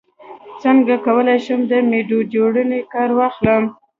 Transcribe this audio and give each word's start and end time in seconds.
څنګه 0.63 0.95
کولی 1.07 1.37
شم 1.45 1.61
د 1.71 1.73
میډجورني 1.89 2.81
کار 2.93 3.09
واخلم 3.19 3.63